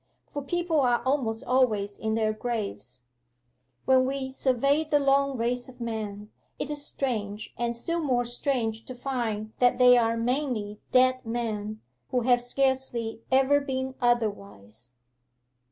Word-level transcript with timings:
For 0.31 0.41
people 0.41 0.81
are 0.81 1.03
almost 1.05 1.43
always 1.43 1.99
in 1.99 2.15
their 2.15 2.33
graves. 2.33 3.03
When 3.85 4.07
we 4.07 4.31
survey 4.31 4.83
the 4.83 4.99
long 4.99 5.37
race 5.37 5.69
of 5.69 5.79
men, 5.79 6.31
it 6.57 6.71
is 6.71 6.83
strange 6.83 7.53
and 7.55 7.77
still 7.77 7.99
more 8.03 8.25
strange 8.25 8.85
to 8.85 8.95
find 8.95 9.53
that 9.59 9.77
they 9.77 9.99
are 9.99 10.17
mainly 10.17 10.79
dead 10.91 11.23
men, 11.23 11.81
who 12.09 12.21
have 12.21 12.41
scarcely 12.41 13.21
ever 13.31 13.59
been 13.61 13.93
otherwise. 14.01 14.93